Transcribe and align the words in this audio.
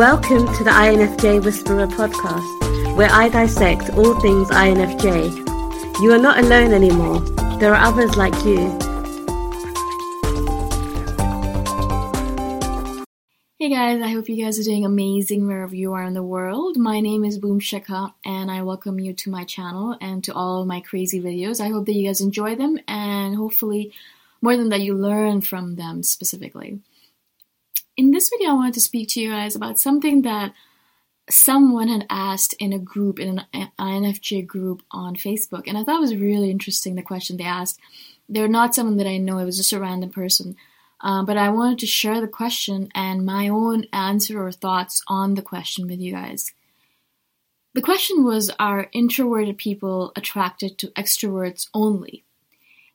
Welcome 0.00 0.46
to 0.54 0.64
the 0.64 0.70
INFJ 0.70 1.44
Whisperer 1.44 1.86
podcast, 1.86 2.96
where 2.96 3.10
I 3.12 3.28
dissect 3.28 3.90
all 3.90 4.18
things 4.18 4.48
INFJ. 4.48 6.00
You 6.00 6.12
are 6.12 6.18
not 6.18 6.38
alone 6.38 6.72
anymore. 6.72 7.20
There 7.58 7.74
are 7.74 7.86
others 7.86 8.16
like 8.16 8.32
you. 8.42 8.70
Hey 13.58 13.68
guys, 13.68 14.00
I 14.00 14.08
hope 14.08 14.30
you 14.30 14.42
guys 14.42 14.58
are 14.58 14.62
doing 14.62 14.86
amazing 14.86 15.46
wherever 15.46 15.76
you 15.76 15.92
are 15.92 16.04
in 16.04 16.14
the 16.14 16.22
world. 16.22 16.78
My 16.78 17.00
name 17.00 17.22
is 17.26 17.36
Boom 17.36 17.60
Shikha 17.60 18.14
and 18.24 18.50
I 18.50 18.62
welcome 18.62 18.98
you 19.00 19.12
to 19.12 19.30
my 19.30 19.44
channel 19.44 19.98
and 20.00 20.24
to 20.24 20.32
all 20.32 20.62
of 20.62 20.66
my 20.66 20.80
crazy 20.80 21.20
videos. 21.20 21.60
I 21.60 21.68
hope 21.68 21.84
that 21.84 21.92
you 21.92 22.06
guys 22.06 22.22
enjoy 22.22 22.54
them 22.54 22.78
and 22.88 23.36
hopefully 23.36 23.92
more 24.40 24.56
than 24.56 24.70
that 24.70 24.80
you 24.80 24.94
learn 24.94 25.42
from 25.42 25.76
them 25.76 26.02
specifically. 26.02 26.80
In 28.00 28.12
this 28.12 28.30
video, 28.30 28.52
I 28.52 28.54
wanted 28.54 28.72
to 28.74 28.80
speak 28.80 29.08
to 29.08 29.20
you 29.20 29.28
guys 29.28 29.54
about 29.54 29.78
something 29.78 30.22
that 30.22 30.54
someone 31.28 31.88
had 31.88 32.06
asked 32.08 32.54
in 32.54 32.72
a 32.72 32.78
group, 32.78 33.20
in 33.20 33.42
an 33.52 33.68
INFJ 33.78 34.46
group 34.46 34.82
on 34.90 35.16
Facebook, 35.16 35.64
and 35.66 35.76
I 35.76 35.84
thought 35.84 35.98
it 35.98 36.08
was 36.08 36.16
really 36.16 36.50
interesting 36.50 36.94
the 36.94 37.02
question 37.02 37.36
they 37.36 37.44
asked. 37.44 37.78
They're 38.26 38.48
not 38.48 38.74
someone 38.74 38.96
that 38.96 39.06
I 39.06 39.18
know, 39.18 39.36
it 39.36 39.44
was 39.44 39.58
just 39.58 39.74
a 39.74 39.78
random 39.78 40.08
person. 40.08 40.56
Um, 41.02 41.26
but 41.26 41.36
I 41.36 41.50
wanted 41.50 41.78
to 41.80 41.86
share 41.86 42.22
the 42.22 42.26
question 42.26 42.88
and 42.94 43.26
my 43.26 43.50
own 43.50 43.84
answer 43.92 44.42
or 44.42 44.50
thoughts 44.50 45.02
on 45.06 45.34
the 45.34 45.42
question 45.42 45.86
with 45.86 46.00
you 46.00 46.14
guys. 46.14 46.54
The 47.74 47.82
question 47.82 48.24
was 48.24 48.50
Are 48.58 48.88
introverted 48.94 49.58
people 49.58 50.14
attracted 50.16 50.78
to 50.78 50.86
extroverts 50.92 51.68
only? 51.74 52.24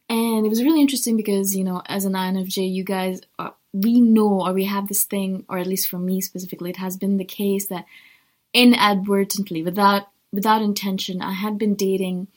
And 0.09 0.45
it 0.45 0.49
was 0.49 0.63
really 0.63 0.81
interesting 0.81 1.17
because, 1.17 1.55
you 1.55 1.63
know, 1.63 1.81
as 1.87 2.05
an 2.05 2.13
INFJ, 2.13 2.71
you 2.71 2.83
guys, 2.83 3.21
are, 3.39 3.55
we 3.73 3.99
know 3.99 4.41
or 4.41 4.53
we 4.53 4.65
have 4.65 4.87
this 4.87 5.03
thing, 5.03 5.45
or 5.49 5.57
at 5.57 5.67
least 5.67 5.87
for 5.87 5.97
me 5.97 6.21
specifically, 6.21 6.69
it 6.69 6.77
has 6.77 6.95
been 6.95 7.17
the 7.17 7.25
case 7.25 7.67
that 7.67 7.85
inadvertently, 8.53 9.63
without 9.63 10.07
without 10.31 10.61
intention, 10.61 11.21
I 11.21 11.31
had 11.31 11.57
been 11.57 11.75
dating 11.75 12.27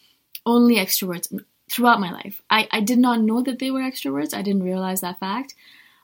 only 0.46 0.76
extroverts 0.76 1.36
throughout 1.68 2.00
my 2.00 2.10
life. 2.10 2.42
I, 2.48 2.68
I 2.70 2.80
did 2.80 2.98
not 2.98 3.20
know 3.20 3.42
that 3.42 3.58
they 3.58 3.70
were 3.70 3.80
extroverts. 3.80 4.32
I 4.32 4.42
didn't 4.42 4.62
realize 4.62 5.00
that 5.00 5.20
fact. 5.20 5.54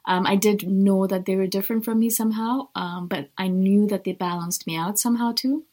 Um, 0.04 0.26
I 0.26 0.36
did 0.36 0.68
know 0.68 1.06
that 1.06 1.24
they 1.24 1.36
were 1.36 1.46
different 1.46 1.84
from 1.84 2.00
me 2.00 2.10
somehow, 2.10 2.68
um, 2.74 3.06
but 3.06 3.30
I 3.38 3.48
knew 3.48 3.86
that 3.86 4.04
they 4.04 4.12
balanced 4.12 4.66
me 4.66 4.76
out 4.76 4.98
somehow 4.98 5.32
too. 5.32 5.64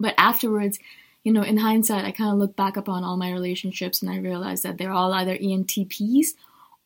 But 0.00 0.14
afterwards, 0.16 0.78
you 1.24 1.32
know, 1.32 1.42
in 1.42 1.56
hindsight, 1.56 2.04
I 2.04 2.10
kind 2.10 2.32
of 2.32 2.38
look 2.38 2.56
back 2.56 2.76
upon 2.76 3.04
all 3.04 3.16
my 3.16 3.30
relationships 3.30 4.02
and 4.02 4.10
I 4.10 4.18
realized 4.18 4.62
that 4.64 4.78
they're 4.78 4.92
all 4.92 5.12
either 5.12 5.36
ENTPs 5.36 6.28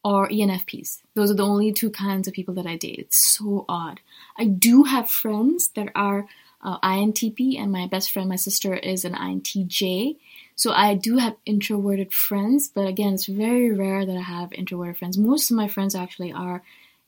or 0.05 0.29
ENFPs. 0.29 1.03
Those 1.15 1.31
are 1.31 1.35
the 1.35 1.47
only 1.47 1.73
two 1.73 1.91
kinds 1.91 2.29
of 2.29 2.35
people 2.35 2.55
that 2.55 2.67
I 2.67 2.77
date. 2.77 2.99
It's 2.99 3.17
so 3.17 3.65
odd. 3.69 4.01
I 4.39 4.45
do 4.45 4.85
have 4.85 5.11
friends 5.11 5.69
that 5.75 5.89
are 5.95 6.27
uh, 6.63 6.79
INTP, 6.81 7.59
and 7.59 7.71
my 7.71 7.87
best 7.87 8.11
friend, 8.11 8.29
my 8.29 8.37
sister, 8.37 8.75
is 8.75 9.05
an 9.05 9.15
INTJ. 9.15 10.17
So 10.55 10.73
I 10.73 10.95
do 10.95 11.19
have 11.19 11.37
introverted 11.45 12.13
friends, 12.13 12.69
but 12.69 12.87
again, 12.87 13.15
it's 13.15 13.27
very 13.27 13.73
rare 13.73 14.07
that 14.07 14.17
I 14.17 14.23
have 14.23 14.53
introverted 14.53 14.97
friends. 14.97 15.19
Most 15.19 15.51
of 15.51 15.57
my 15.57 15.69
friends 15.69 15.95
actually 15.95 16.33
are 16.33 16.63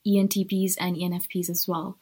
ENTPs 0.05 0.75
and 0.79 0.95
ENFPs 0.95 1.49
as 1.49 1.67
well. 1.67 1.97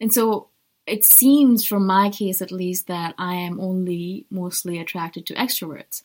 And 0.00 0.12
so 0.12 0.48
it 0.86 1.04
seems, 1.04 1.64
from 1.64 1.86
my 1.86 2.10
case 2.10 2.40
at 2.40 2.52
least, 2.52 2.86
that 2.86 3.14
I 3.18 3.34
am 3.34 3.60
only 3.60 4.26
mostly 4.30 4.78
attracted 4.78 5.26
to 5.26 5.34
extroverts. 5.34 6.02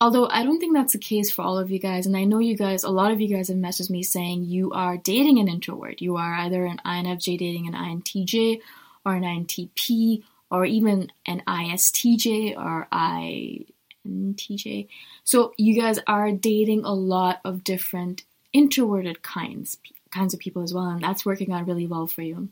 Although 0.00 0.28
I 0.28 0.44
don't 0.44 0.58
think 0.58 0.74
that's 0.74 0.94
the 0.94 0.98
case 0.98 1.30
for 1.30 1.42
all 1.42 1.58
of 1.58 1.70
you 1.70 1.78
guys, 1.78 2.06
and 2.06 2.16
I 2.16 2.24
know 2.24 2.38
you 2.38 2.56
guys, 2.56 2.84
a 2.84 2.90
lot 2.90 3.12
of 3.12 3.20
you 3.20 3.28
guys 3.28 3.48
have 3.48 3.58
messaged 3.58 3.90
me 3.90 4.02
saying 4.02 4.44
you 4.44 4.72
are 4.72 4.96
dating 4.96 5.38
an 5.38 5.48
introvert. 5.48 6.00
You 6.00 6.16
are 6.16 6.34
either 6.34 6.64
an 6.64 6.80
INFJ 6.86 7.38
dating 7.38 7.66
an 7.66 7.74
INTJ, 7.74 8.60
or 9.04 9.14
an 9.14 9.24
INTP, 9.24 10.22
or 10.50 10.64
even 10.64 11.12
an 11.26 11.42
ISTJ 11.46 12.56
or 12.56 12.88
INTJ. 12.92 14.88
So 15.24 15.52
you 15.58 15.80
guys 15.80 15.98
are 16.06 16.32
dating 16.32 16.84
a 16.84 16.94
lot 16.94 17.40
of 17.44 17.62
different 17.64 18.24
introverted 18.52 19.22
kinds 19.22 19.78
kinds 20.10 20.34
of 20.34 20.40
people 20.40 20.62
as 20.62 20.74
well, 20.74 20.86
and 20.86 21.02
that's 21.02 21.24
working 21.24 21.52
out 21.52 21.66
really 21.66 21.86
well 21.86 22.06
for 22.06 22.22
you. 22.22 22.48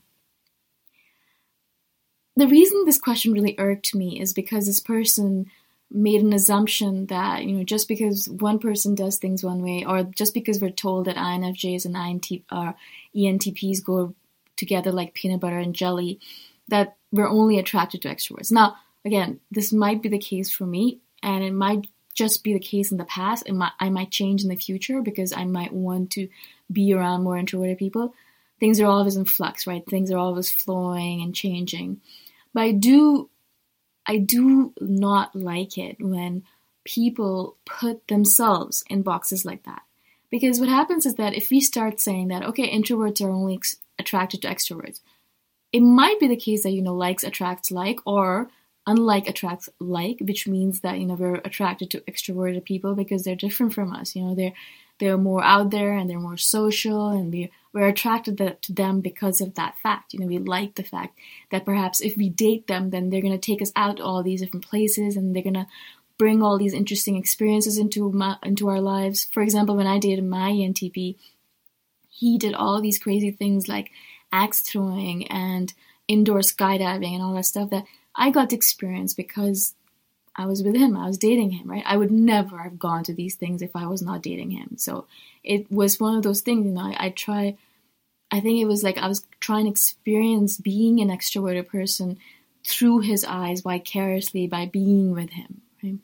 The 2.38 2.47
reason 2.47 2.84
this 2.84 2.99
question 2.99 3.32
really 3.32 3.56
irked 3.59 3.97
me 3.97 4.21
is 4.21 4.32
because 4.32 4.66
this 4.66 4.78
person 4.78 5.50
made 5.91 6.21
an 6.21 6.32
assumption 6.32 7.06
that 7.06 7.44
you 7.44 7.53
know 7.53 7.65
just 7.65 7.88
because 7.88 8.28
one 8.28 8.60
person 8.60 8.94
does 8.94 9.16
things 9.16 9.43
one 9.43 9.60
way, 9.60 9.84
or 9.84 10.04
just 10.04 10.34
because 10.34 10.60
we're 10.60 10.71
told 10.71 11.06
that 11.06 11.16
INFJs 11.16 11.84
and 11.84 11.97
INT 11.97 12.44
or 12.53 12.69
uh, 12.69 12.72
ENTPs 13.16 13.82
go 13.82 14.15
together 14.54 14.93
like 14.93 15.15
peanut 15.15 15.41
butter 15.41 15.59
and 15.59 15.75
jelly, 15.75 16.21
that 16.69 16.97
we're 17.10 17.28
only 17.28 17.59
attracted 17.59 18.03
to 18.03 18.09
extroverts. 18.09 18.53
Now, 18.53 18.77
again, 19.04 19.41
this 19.50 19.72
might 19.72 20.00
be 20.00 20.09
the 20.09 20.16
case 20.16 20.48
for 20.48 20.65
me, 20.65 21.00
and 21.25 21.43
it 21.43 21.53
might 21.53 21.88
just 22.15 22.44
be 22.44 22.53
the 22.53 22.60
case 22.60 22.93
in 22.93 22.98
the 22.98 23.04
past. 23.04 23.48
It 23.48 23.54
might, 23.54 23.72
I 23.81 23.91
might 23.91 24.12
change 24.12 24.44
in 24.44 24.48
the 24.48 24.54
future 24.54 25.03
because 25.03 25.32
I 25.32 25.43
might 25.43 25.72
want 25.72 26.12
to 26.12 26.28
be 26.71 26.93
around 26.93 27.25
more 27.25 27.37
introverted 27.37 27.78
people. 27.78 28.15
Things 28.60 28.78
are 28.78 28.87
always 28.87 29.16
in 29.16 29.25
flux, 29.25 29.66
right? 29.66 29.84
Things 29.84 30.12
are 30.12 30.19
always 30.19 30.53
flowing 30.53 31.21
and 31.21 31.34
changing. 31.34 32.00
But 32.54 32.62
I 32.62 32.72
do, 32.72 33.31
I 34.06 34.19
do 34.19 34.72
not 34.81 35.34
like 35.34 35.78
it 35.78 35.97
when 36.00 36.44
people 36.84 37.56
put 37.66 38.09
themselves 38.09 38.82
in 38.88 39.03
boxes 39.03 39.44
like 39.44 39.64
that. 39.64 39.82
Because 40.31 40.60
what 40.60 40.69
happens 40.69 41.06
is 41.06 41.14
that 41.14 41.34
if 41.34 41.50
we 41.50 41.60
start 41.60 42.00
saying 42.00 42.28
that, 42.28 42.42
okay, 42.42 42.70
introverts 42.70 43.24
are 43.24 43.30
only 43.30 43.54
ex- 43.54 43.77
attracted 43.98 44.42
to 44.42 44.48
extroverts, 44.48 45.00
it 45.72 45.80
might 45.80 46.21
be 46.21 46.28
the 46.28 46.36
case 46.36 46.62
that 46.62 46.72
you 46.72 46.83
know 46.83 46.95
likes 46.95 47.24
attracts 47.24 47.71
like 47.71 48.00
or 48.06 48.50
unlike 48.86 49.28
attracts 49.28 49.68
like 49.78 50.18
which 50.21 50.48
means 50.48 50.80
that 50.80 50.98
you 50.98 51.06
know 51.06 51.15
we're 51.15 51.34
attracted 51.45 51.91
to 51.91 52.00
extroverted 52.00 52.65
people 52.65 52.95
because 52.95 53.22
they're 53.22 53.36
different 53.36 53.74
from 53.74 53.92
us 53.92 54.16
you 54.16 54.24
know 54.24 54.34
they're 54.34 54.54
they're 54.98 55.18
more 55.18 55.45
out 55.45 55.71
there 55.71 55.92
and 55.92 56.09
they're 56.09 56.18
more 56.18 56.36
social 56.36 57.09
and 57.09 57.33
we 57.33 57.50
we're 57.78 57.89
attracted 57.89 58.36
to 58.63 58.72
them 58.72 59.01
because 59.01 59.41
of 59.41 59.54
that 59.54 59.77
fact 59.83 60.13
you 60.13 60.21
know 60.21 60.27
we 60.27 60.39
like 60.39 60.75
the 60.75 60.83
fact 60.83 61.19
that 61.51 61.65
perhaps 61.65 62.01
if 62.01 62.16
we 62.16 62.28
date 62.28 62.66
them 62.66 62.91
then 62.91 63.10
they're 63.10 63.22
going 63.22 63.39
to 63.39 63.39
take 63.39 63.63
us 63.63 63.72
out 63.77 63.97
to 63.98 64.03
all 64.04 64.22
these 64.22 64.41
different 64.41 64.69
places 64.69 65.16
and 65.16 65.34
they're 65.34 65.42
going 65.42 65.54
to 65.54 65.66
bring 66.19 66.42
all 66.42 66.59
these 66.59 66.75
interesting 66.75 67.16
experiences 67.16 67.78
into 67.78 68.10
my, 68.10 68.36
into 68.42 68.69
our 68.69 68.80
lives 68.80 69.28
for 69.33 69.42
example 69.42 69.77
when 69.77 69.86
i 69.86 69.98
dated 69.98 70.25
my 70.25 70.51
entp 70.51 71.16
he 72.09 72.36
did 72.39 72.54
all 72.54 72.80
these 72.80 72.98
crazy 72.98 73.30
things 73.30 73.69
like 73.69 73.91
axe 74.33 74.60
throwing 74.60 75.27
and 75.28 75.72
indoor 76.09 76.39
skydiving 76.39 77.15
and 77.15 77.22
all 77.22 77.34
that 77.34 77.45
stuff 77.45 77.71
that 77.71 77.84
I 78.15 78.31
got 78.31 78.51
to 78.51 78.57
experience 78.57 79.15
because 79.15 79.74
I 80.34 80.47
was 80.47 80.63
with 80.63 80.77
him, 80.77 80.97
I 80.97 81.07
was 81.07 81.19
dating 81.19 81.51
him, 81.51 81.71
right? 81.71 81.84
I 81.86 81.97
would 81.97 82.10
never 82.10 82.59
have 82.59 82.78
gone 82.78 83.04
to 83.04 83.15
these 83.15 83.34
things 83.34 83.63
if 83.63 83.74
I 83.74 83.86
was 83.86 84.03
not 84.03 84.22
dating 84.22 84.51
him. 84.51 84.77
So 84.77 85.07
it 85.45 85.71
was 85.71 86.01
one 86.01 86.16
of 86.16 86.22
those 86.22 86.41
things, 86.41 86.66
you 86.66 86.72
know, 86.72 86.81
I, 86.81 87.07
I 87.07 87.10
try, 87.10 87.57
I 88.30 88.41
think 88.41 88.60
it 88.60 88.66
was 88.66 88.83
like 88.83 88.98
I 88.98 89.09
was 89.09 89.27
trying 89.41 89.65
to 89.65 89.71
experience 89.71 90.59
being 90.59 91.01
an 91.01 91.09
extroverted 91.09 91.69
person 91.69 92.19
through 92.65 93.01
his 93.01 93.25
eyes 93.25 93.63
vicariously 93.63 94.47
by 94.47 94.66
being 94.66 95.13
with 95.13 95.30
him, 95.30 95.63
right? 95.83 95.98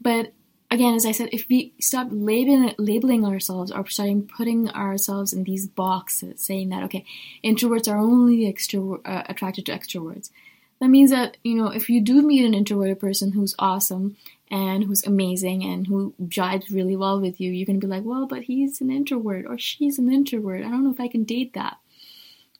But 0.00 0.32
again, 0.70 0.94
as 0.94 1.06
I 1.06 1.12
said, 1.12 1.30
if 1.32 1.48
we 1.48 1.72
stop 1.80 2.08
labeling, 2.10 2.74
labeling 2.78 3.24
ourselves 3.24 3.72
or 3.72 3.86
starting 3.88 4.26
putting 4.26 4.70
ourselves 4.70 5.32
in 5.32 5.44
these 5.44 5.66
boxes, 5.66 6.40
saying 6.40 6.68
that, 6.68 6.84
okay, 6.84 7.04
introverts 7.42 7.90
are 7.90 7.98
only 7.98 8.52
extro- 8.52 9.00
uh, 9.04 9.24
attracted 9.28 9.66
to 9.66 9.72
extroverts, 9.72 10.30
that 10.80 10.88
means 10.88 11.10
that, 11.10 11.36
you 11.42 11.54
know, 11.54 11.68
if 11.68 11.88
you 11.90 12.00
do 12.00 12.22
meet 12.22 12.44
an 12.44 12.54
introverted 12.54 13.00
person 13.00 13.32
who's 13.32 13.54
awesome 13.58 14.16
and 14.50 14.84
who's 14.84 15.04
amazing 15.04 15.64
and 15.64 15.86
who 15.86 16.14
jives 16.24 16.72
really 16.72 16.96
well 16.96 17.20
with 17.20 17.40
you, 17.40 17.50
you're 17.50 17.66
to 17.66 17.74
be 17.74 17.86
like, 17.86 18.04
well, 18.04 18.26
but 18.26 18.42
he's 18.42 18.80
an 18.80 18.90
introvert 18.90 19.46
or 19.46 19.58
she's 19.58 19.98
an 19.98 20.12
introvert. 20.12 20.64
I 20.64 20.70
don't 20.70 20.84
know 20.84 20.92
if 20.92 21.00
I 21.00 21.08
can 21.08 21.24
date 21.24 21.54
that. 21.54 21.78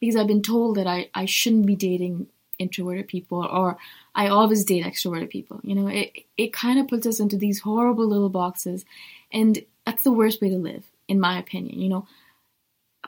Because 0.00 0.14
I've 0.14 0.28
been 0.28 0.42
told 0.42 0.76
that 0.76 0.86
I, 0.86 1.10
I 1.12 1.24
shouldn't 1.24 1.66
be 1.66 1.74
dating 1.74 2.28
introverted 2.58 3.08
people 3.08 3.44
or 3.44 3.78
I 4.14 4.28
always 4.28 4.64
date 4.64 4.84
extroverted 4.84 5.30
people. 5.30 5.60
You 5.62 5.74
know, 5.74 5.88
it 5.88 6.24
it 6.36 6.52
kind 6.52 6.78
of 6.78 6.88
puts 6.88 7.06
us 7.06 7.20
into 7.20 7.36
these 7.36 7.60
horrible 7.60 8.06
little 8.06 8.28
boxes, 8.28 8.84
and 9.32 9.58
that's 9.86 10.04
the 10.04 10.12
worst 10.12 10.40
way 10.40 10.50
to 10.50 10.56
live, 10.56 10.84
in 11.06 11.20
my 11.20 11.38
opinion. 11.38 11.80
You 11.80 11.88
know, 11.88 12.06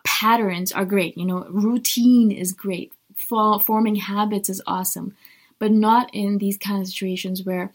patterns 0.05 0.73
are 0.73 0.85
great. 0.85 1.17
You 1.17 1.27
know, 1.27 1.47
routine 1.49 2.31
is 2.31 2.53
great. 2.53 2.93
Forming 3.21 3.97
habits 3.97 4.49
is 4.49 4.63
awesome, 4.67 5.15
but 5.59 5.71
not 5.71 6.11
in 6.13 6.39
these 6.39 6.57
kind 6.57 6.81
of 6.81 6.89
situations 6.89 7.45
where 7.45 7.73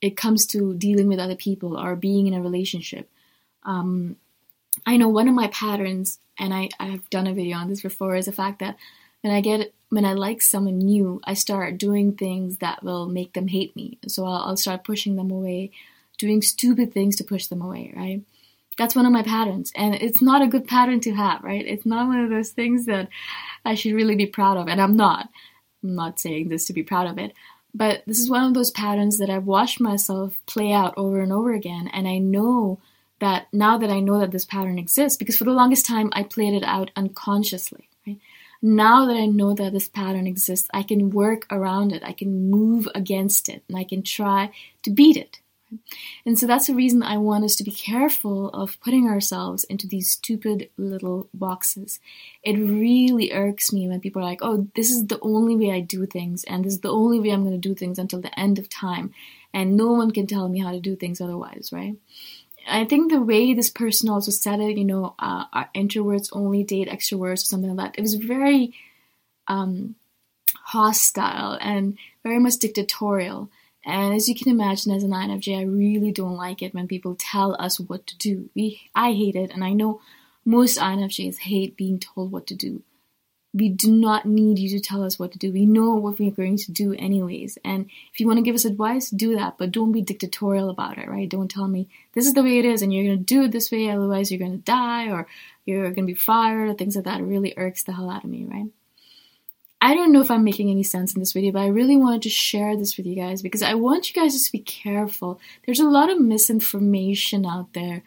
it 0.00 0.16
comes 0.16 0.46
to 0.46 0.74
dealing 0.74 1.08
with 1.08 1.18
other 1.18 1.36
people 1.36 1.78
or 1.78 1.96
being 1.96 2.26
in 2.26 2.34
a 2.34 2.42
relationship. 2.42 3.08
Um, 3.64 4.16
I 4.84 4.96
know 4.96 5.08
one 5.08 5.28
of 5.28 5.34
my 5.34 5.48
patterns, 5.48 6.18
and 6.38 6.52
I, 6.52 6.68
I've 6.78 7.08
done 7.10 7.26
a 7.26 7.34
video 7.34 7.56
on 7.56 7.68
this 7.68 7.82
before, 7.82 8.16
is 8.16 8.26
the 8.26 8.32
fact 8.32 8.58
that 8.58 8.76
when 9.22 9.32
I 9.32 9.40
get 9.40 9.72
when 9.88 10.04
I 10.04 10.12
like 10.12 10.42
someone 10.42 10.78
new, 10.78 11.20
I 11.24 11.34
start 11.34 11.78
doing 11.78 12.12
things 12.12 12.58
that 12.58 12.82
will 12.82 13.06
make 13.06 13.32
them 13.32 13.48
hate 13.48 13.76
me. 13.76 13.98
So 14.08 14.24
I'll, 14.24 14.42
I'll 14.48 14.56
start 14.56 14.82
pushing 14.82 15.14
them 15.14 15.30
away, 15.30 15.70
doing 16.18 16.42
stupid 16.42 16.92
things 16.92 17.14
to 17.16 17.24
push 17.24 17.46
them 17.46 17.62
away, 17.62 17.92
right? 17.96 18.22
That's 18.76 18.96
one 18.96 19.06
of 19.06 19.12
my 19.12 19.22
patterns. 19.22 19.72
And 19.74 19.94
it's 19.94 20.22
not 20.22 20.42
a 20.42 20.48
good 20.48 20.66
pattern 20.66 21.00
to 21.00 21.14
have, 21.14 21.42
right? 21.42 21.64
It's 21.66 21.86
not 21.86 22.08
one 22.08 22.20
of 22.20 22.30
those 22.30 22.50
things 22.50 22.86
that 22.86 23.08
I 23.64 23.74
should 23.74 23.94
really 23.94 24.16
be 24.16 24.26
proud 24.26 24.56
of. 24.56 24.68
And 24.68 24.80
I'm 24.80 24.96
not. 24.96 25.28
I'm 25.82 25.94
not 25.94 26.18
saying 26.18 26.48
this 26.48 26.64
to 26.66 26.72
be 26.72 26.82
proud 26.82 27.06
of 27.06 27.18
it. 27.18 27.32
But 27.74 28.02
this 28.06 28.18
is 28.18 28.30
one 28.30 28.44
of 28.44 28.54
those 28.54 28.70
patterns 28.70 29.18
that 29.18 29.30
I've 29.30 29.46
watched 29.46 29.80
myself 29.80 30.36
play 30.46 30.72
out 30.72 30.94
over 30.96 31.20
and 31.20 31.32
over 31.32 31.52
again. 31.52 31.88
And 31.92 32.06
I 32.06 32.18
know 32.18 32.80
that 33.20 33.46
now 33.52 33.78
that 33.78 33.90
I 33.90 34.00
know 34.00 34.20
that 34.20 34.30
this 34.30 34.44
pattern 34.44 34.78
exists, 34.78 35.16
because 35.16 35.36
for 35.36 35.44
the 35.44 35.52
longest 35.52 35.86
time 35.86 36.10
I 36.12 36.22
played 36.22 36.54
it 36.54 36.64
out 36.64 36.90
unconsciously, 36.96 37.88
right? 38.06 38.18
now 38.64 39.04
that 39.06 39.16
I 39.16 39.26
know 39.26 39.52
that 39.54 39.72
this 39.72 39.88
pattern 39.88 40.26
exists, 40.26 40.68
I 40.72 40.82
can 40.82 41.10
work 41.10 41.46
around 41.50 41.92
it, 41.92 42.02
I 42.02 42.12
can 42.12 42.50
move 42.50 42.88
against 42.94 43.50
it, 43.50 43.62
and 43.68 43.76
I 43.76 43.84
can 43.84 44.02
try 44.02 44.52
to 44.84 44.90
beat 44.90 45.18
it. 45.18 45.40
And 46.26 46.38
so 46.38 46.46
that's 46.46 46.66
the 46.66 46.74
reason 46.74 47.02
I 47.02 47.18
want 47.18 47.44
us 47.44 47.56
to 47.56 47.64
be 47.64 47.70
careful 47.70 48.48
of 48.50 48.80
putting 48.80 49.08
ourselves 49.08 49.64
into 49.64 49.86
these 49.86 50.10
stupid 50.10 50.70
little 50.76 51.28
boxes. 51.34 52.00
It 52.42 52.58
really 52.58 53.32
irks 53.32 53.72
me 53.72 53.88
when 53.88 54.00
people 54.00 54.22
are 54.22 54.26
like, 54.26 54.40
oh, 54.42 54.68
this 54.74 54.90
is 54.90 55.06
the 55.06 55.20
only 55.20 55.56
way 55.56 55.72
I 55.72 55.80
do 55.80 56.06
things, 56.06 56.44
and 56.44 56.64
this 56.64 56.74
is 56.74 56.80
the 56.80 56.90
only 56.90 57.20
way 57.20 57.30
I'm 57.30 57.44
going 57.44 57.60
to 57.60 57.68
do 57.68 57.74
things 57.74 57.98
until 57.98 58.20
the 58.20 58.38
end 58.38 58.58
of 58.58 58.68
time, 58.68 59.14
and 59.52 59.76
no 59.76 59.92
one 59.92 60.10
can 60.10 60.26
tell 60.26 60.48
me 60.48 60.60
how 60.60 60.72
to 60.72 60.80
do 60.80 60.96
things 60.96 61.20
otherwise, 61.20 61.70
right? 61.72 61.96
I 62.66 62.84
think 62.84 63.10
the 63.10 63.20
way 63.20 63.52
this 63.52 63.70
person 63.70 64.08
also 64.08 64.30
said 64.30 64.60
it, 64.60 64.78
you 64.78 64.84
know, 64.84 65.14
uh, 65.18 65.44
introverts 65.74 66.30
only 66.32 66.64
date 66.64 66.88
extroverts 66.88 67.32
or 67.32 67.36
something 67.36 67.76
like 67.76 67.92
that, 67.92 67.98
it 67.98 68.02
was 68.02 68.14
very 68.14 68.74
um, 69.48 69.96
hostile 70.54 71.58
and 71.60 71.98
very 72.22 72.38
much 72.38 72.56
dictatorial. 72.56 73.50
And 73.84 74.14
as 74.14 74.28
you 74.28 74.34
can 74.34 74.48
imagine, 74.48 74.92
as 74.92 75.02
an 75.02 75.10
INFJ, 75.10 75.58
I 75.58 75.64
really 75.64 76.12
don't 76.12 76.36
like 76.36 76.62
it 76.62 76.74
when 76.74 76.88
people 76.88 77.16
tell 77.18 77.54
us 77.60 77.78
what 77.78 78.06
to 78.06 78.16
do. 78.18 78.50
We, 78.54 78.80
I 78.94 79.12
hate 79.12 79.36
it, 79.36 79.50
and 79.52 79.62
I 79.64 79.72
know 79.72 80.00
most 80.44 80.78
INFJs 80.78 81.38
hate 81.38 81.76
being 81.76 81.98
told 81.98 82.32
what 82.32 82.46
to 82.48 82.54
do 82.54 82.82
we 83.54 83.68
do 83.68 83.92
not 83.92 84.26
need 84.26 84.58
you 84.58 84.68
to 84.70 84.80
tell 84.80 85.04
us 85.04 85.16
what 85.16 85.30
to 85.32 85.38
do. 85.38 85.52
We 85.52 85.64
know 85.64 85.94
what 85.94 86.18
we're 86.18 86.32
going 86.32 86.56
to 86.58 86.72
do 86.72 86.92
anyways. 86.94 87.56
And 87.64 87.88
if 88.12 88.18
you 88.18 88.26
want 88.26 88.38
to 88.38 88.42
give 88.42 88.56
us 88.56 88.64
advice, 88.64 89.10
do 89.10 89.36
that, 89.36 89.56
but 89.58 89.70
don't 89.70 89.92
be 89.92 90.02
dictatorial 90.02 90.68
about 90.68 90.98
it, 90.98 91.08
right? 91.08 91.28
Don't 91.28 91.50
tell 91.50 91.68
me 91.68 91.88
this 92.14 92.26
is 92.26 92.34
the 92.34 92.42
way 92.42 92.58
it 92.58 92.64
is 92.64 92.82
and 92.82 92.92
you're 92.92 93.04
going 93.04 93.18
to 93.18 93.24
do 93.24 93.44
it 93.44 93.52
this 93.52 93.70
way, 93.70 93.88
otherwise 93.88 94.32
you're 94.32 94.40
going 94.40 94.58
to 94.58 94.64
die 94.64 95.08
or 95.08 95.28
you're 95.64 95.84
going 95.92 96.06
to 96.06 96.12
be 96.12 96.14
fired 96.14 96.68
or 96.68 96.74
things 96.74 96.96
like 96.96 97.04
that. 97.04 97.20
It 97.20 97.24
really 97.24 97.54
irks 97.56 97.84
the 97.84 97.92
hell 97.92 98.10
out 98.10 98.24
of 98.24 98.30
me, 98.30 98.44
right? 98.44 98.66
I 99.84 99.94
don't 99.94 100.12
know 100.12 100.20
if 100.20 100.30
I'm 100.30 100.44
making 100.44 100.70
any 100.70 100.82
sense 100.82 101.14
in 101.14 101.20
this 101.20 101.32
video, 101.32 101.52
but 101.52 101.62
I 101.62 101.66
really 101.66 101.96
wanted 101.96 102.22
to 102.22 102.30
share 102.30 102.76
this 102.76 102.96
with 102.96 103.06
you 103.06 103.14
guys 103.14 103.42
because 103.42 103.62
I 103.62 103.74
want 103.74 104.08
you 104.08 104.20
guys 104.20 104.42
to 104.42 104.52
be 104.52 104.58
careful. 104.58 105.40
There's 105.66 105.80
a 105.80 105.88
lot 105.88 106.10
of 106.10 106.20
misinformation 106.20 107.44
out 107.44 107.72
there 107.74 108.02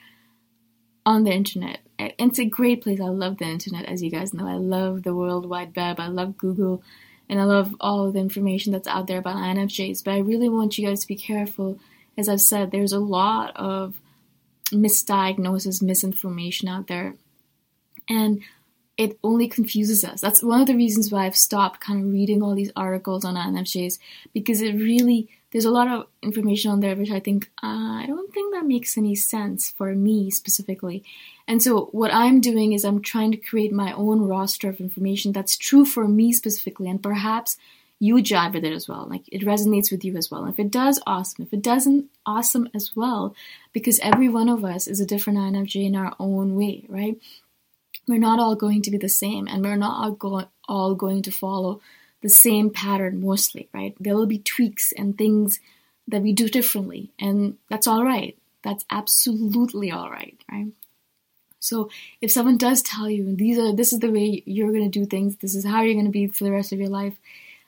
on 1.06 1.24
the 1.24 1.32
internet 1.32 1.80
it's 2.00 2.40
a 2.40 2.46
great 2.46 2.82
place. 2.82 3.00
I 3.00 3.06
love 3.06 3.38
the 3.38 3.46
internet, 3.46 3.86
as 3.86 4.04
you 4.04 4.12
guys 4.12 4.34
know. 4.34 4.48
I 4.48 4.56
love 4.56 5.04
the 5.04 5.16
World 5.16 5.48
Wide 5.48 5.76
Web. 5.76 6.00
I 6.00 6.08
love 6.08 6.38
Google, 6.38 6.84
and 7.30 7.40
I 7.40 7.44
love 7.44 7.76
all 7.80 8.12
the 8.12 8.20
information 8.20 8.72
that's 8.72 8.88
out 8.88 9.08
there 9.08 9.20
about 9.20 9.38
INFJs. 9.38 10.04
But 10.04 10.14
I 10.14 10.20
really 10.20 10.50
want 10.50 10.78
you 10.78 10.88
guys 10.88 11.02
to 11.02 11.08
be 11.08 11.16
careful. 11.16 11.80
As 12.18 12.30
I've 12.30 12.42
said, 12.42 12.72
there's 12.72 12.94
a 12.94 13.00
lot 13.00 13.56
of 13.56 14.00
misdiagnosis, 14.72 15.82
misinformation 15.82 16.68
out 16.68 16.88
there, 16.88 17.16
and 18.10 18.42
it 18.98 19.20
only 19.24 19.48
confuses 19.48 20.04
us. 20.04 20.22
That's 20.22 20.42
one 20.42 20.62
of 20.62 20.68
the 20.68 20.76
reasons 20.76 21.12
why 21.12 21.26
I've 21.26 21.36
stopped 21.36 21.80
kind 21.80 22.04
of 22.04 22.12
reading 22.12 22.42
all 22.42 22.56
these 22.56 22.72
articles 22.76 23.24
on 23.24 23.36
INFJs 23.36 24.00
because 24.34 24.62
it 24.62 24.74
really 24.74 25.30
there's 25.52 25.66
a 25.66 25.72
lot 25.72 25.88
of 25.88 26.08
information 26.22 26.72
on 26.72 26.82
there 26.82 26.96
which 26.96 27.12
I 27.12 27.20
think 27.20 27.50
uh, 27.64 28.02
I 28.02 28.06
don't 28.08 28.34
think 28.34 28.54
that 28.54 28.66
makes 28.66 28.98
any 28.98 29.16
sense 29.16 29.70
for 29.70 29.94
me 29.94 30.32
specifically. 30.32 31.04
And 31.48 31.64
so 31.64 31.86
what 31.94 32.14
I'm 32.14 32.42
doing 32.42 32.74
is 32.74 32.84
I'm 32.84 33.02
trying 33.02 33.32
to 33.32 33.38
create 33.38 33.72
my 33.72 33.94
own 33.94 34.22
roster 34.22 34.70
of 34.70 34.82
information 34.82 35.32
that's 35.32 35.56
true 35.56 35.86
for 35.86 36.08
me 36.08 36.34
specifically, 36.34 36.90
and 36.90 37.02
perhaps 37.02 37.56
you 38.00 38.16
jive 38.16 38.54
with 38.54 38.66
it 38.66 38.74
as 38.74 38.88
well. 38.88 39.08
Like 39.10 39.24
it 39.32 39.42
resonates 39.42 39.92
with 39.92 40.04
you 40.04 40.18
as 40.18 40.30
well. 40.30 40.44
And 40.44 40.54
if 40.54 40.60
it 40.60 40.70
does, 40.70 41.00
awesome. 41.08 41.46
If 41.46 41.54
it 41.54 41.62
doesn't, 41.62 42.10
awesome 42.26 42.70
as 42.74 42.96
well, 42.96 43.36
because 43.74 44.00
every 44.00 44.30
one 44.30 44.50
of 44.50 44.66
us 44.66 44.88
is 44.88 45.00
a 45.00 45.06
different 45.06 45.40
INFJ 45.40 45.86
in 45.86 45.96
our 45.96 46.16
own 46.20 46.56
way, 46.56 46.86
right? 46.90 47.18
We're 48.08 48.20
not 48.20 48.40
all 48.40 48.56
going 48.56 48.82
to 48.84 48.92
be 48.92 48.98
the 48.98 49.10
same, 49.10 49.48
and 49.48 49.64
we're 49.64 49.76
not 49.76 50.04
all, 50.04 50.12
go- 50.12 50.50
all 50.68 50.96
going 50.96 51.22
to 51.24 51.32
follow 51.32 51.82
the 52.22 52.30
same 52.30 52.70
pattern 52.70 53.22
mostly, 53.22 53.70
right? 53.74 53.96
There 54.00 54.16
will 54.16 54.26
be 54.26 54.40
tweaks 54.40 54.92
and 54.94 55.18
things 55.18 55.60
that 56.08 56.22
we 56.22 56.34
do 56.34 56.48
differently, 56.48 57.12
and 57.20 57.58
that's 57.70 57.88
all 57.88 58.04
right. 58.04 58.38
That's 58.64 58.86
absolutely 58.90 59.92
all 59.92 60.10
right, 60.10 60.40
right? 60.52 60.68
So 61.60 61.90
if 62.22 62.32
someone 62.32 62.58
does 62.58 62.82
tell 62.82 63.10
you 63.10 63.36
these 63.36 63.58
are 63.58 63.76
this 63.76 63.92
is 63.92 64.00
the 64.00 64.12
way 64.12 64.42
you're 64.46 64.72
going 64.72 64.90
to 64.90 65.00
do 65.00 65.06
things, 65.06 65.36
this 65.38 65.56
is 65.56 65.66
how 65.66 65.82
you're 65.82 65.94
going 65.94 66.06
to 66.06 66.12
be 66.12 66.28
for 66.28 66.44
the 66.44 66.52
rest 66.52 66.72
of 66.72 66.80
your 66.80 66.90
life, 66.90 67.18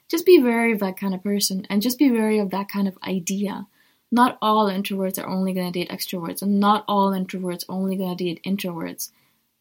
just 0.08 0.26
be 0.26 0.42
wary 0.42 0.72
of 0.72 0.80
that 0.80 0.98
kind 0.98 1.14
of 1.14 1.24
person 1.24 1.68
and 1.70 1.82
just 1.82 2.00
be 2.00 2.12
wary 2.12 2.40
of 2.40 2.50
that 2.52 2.70
kind 2.70 2.88
of 2.88 2.98
idea. 3.06 3.68
Not 4.12 4.38
all 4.42 4.68
introverts 4.68 5.22
are 5.22 5.28
only 5.28 5.54
going 5.54 5.72
to 5.72 5.80
date 5.80 5.90
extroverts, 5.90 6.42
and 6.42 6.60
not 6.60 6.84
all 6.88 7.12
introverts 7.12 7.64
are 7.70 7.74
only 7.74 7.96
going 7.96 8.18
to 8.18 8.24
date 8.24 8.42
introverts 8.44 9.12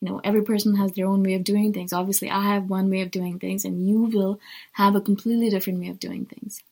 you 0.01 0.09
know 0.09 0.21
every 0.25 0.43
person 0.43 0.77
has 0.77 0.93
their 0.93 1.07
own 1.07 1.23
way 1.23 1.35
of 1.35 1.45
doing 1.45 1.73
things. 1.73 1.93
Obviously 1.93 2.31
i 2.31 2.43
have 2.43 2.71
one 2.71 2.91
way 2.91 3.03
of 3.03 3.11
doing 3.11 3.39
things 3.39 3.65
and 3.65 3.87
you 3.87 4.05
will 4.05 4.41
have 4.73 4.95
a 4.95 5.01
completely 5.01 5.51
different 5.51 5.81
way 5.81 5.89
of 5.89 5.99
doing 5.99 6.25
things. 6.27 6.63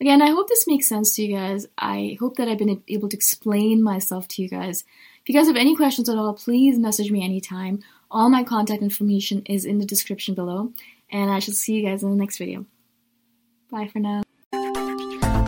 Again 0.00 0.22
i 0.22 0.30
hope 0.30 0.48
this 0.48 0.66
makes 0.66 0.86
sense 0.86 1.14
to 1.14 1.22
you 1.24 1.36
guys. 1.36 1.66
I 1.78 2.16
hope 2.20 2.36
that 2.36 2.48
i've 2.48 2.58
been 2.58 2.82
able 2.88 3.08
to 3.08 3.16
explain 3.16 3.82
myself 3.82 4.28
to 4.28 4.42
you 4.42 4.48
guys. 4.48 4.84
If 5.22 5.28
you 5.28 5.34
guys 5.34 5.46
have 5.46 5.56
any 5.56 5.76
questions 5.76 6.08
at 6.08 6.18
all 6.18 6.34
please 6.34 6.78
message 6.78 7.10
me 7.10 7.24
anytime. 7.24 7.82
All 8.10 8.28
my 8.28 8.44
contact 8.44 8.82
information 8.82 9.42
is 9.46 9.64
in 9.64 9.78
the 9.78 9.86
description 9.86 10.34
below 10.34 10.72
and 11.10 11.30
i 11.30 11.38
shall 11.38 11.54
see 11.54 11.74
you 11.74 11.86
guys 11.86 12.02
in 12.02 12.10
the 12.10 12.16
next 12.16 12.38
video. 12.38 12.66
Bye 13.70 13.88
for 13.88 13.98
now. 13.98 14.22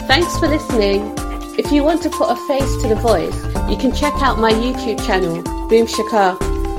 Thanks 0.06 0.38
for 0.38 0.48
listening. 0.48 1.14
If 1.58 1.72
you 1.72 1.84
want 1.84 2.02
to 2.02 2.10
put 2.10 2.30
a 2.30 2.36
face 2.46 2.76
to 2.82 2.88
the 2.88 2.96
voice 2.96 3.46
you 3.68 3.76
can 3.76 3.92
check 3.92 4.14
out 4.22 4.38
my 4.38 4.52
youtube 4.52 5.04
channel 5.04 5.42
boom 5.68 5.86
shikha 5.86 6.55